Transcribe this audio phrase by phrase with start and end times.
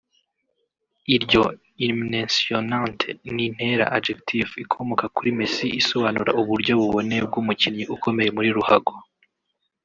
[1.15, 1.43] Iryo
[1.87, 8.93] “Inmessionante” ni ntera (adjective) ikomoka kuri Messi isobanura uburyo buboneye bw’umukinnyi ukomeye muri ruhago